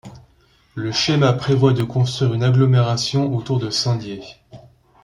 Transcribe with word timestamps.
Le 0.73 0.91
schéma 0.91 1.31
prévoit 1.31 1.73
de 1.73 1.83
construire 1.83 2.33
une 2.33 2.41
agglomération 2.43 3.35
autour 3.35 3.59
de 3.59 3.69
Saint-Dié. 3.69 4.23